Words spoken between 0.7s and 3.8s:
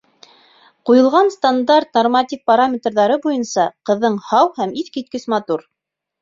Ҡуйылған стандарт норматив параметрҙары буйынса